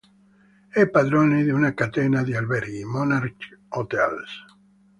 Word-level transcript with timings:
È 0.69 0.89
padrone 0.89 1.43
di 1.43 1.51
una 1.51 1.75
catena 1.75 2.23
di 2.23 2.33
alberghi, 2.35 2.83
Monarch 2.83 3.59
Hotels. 3.67 4.45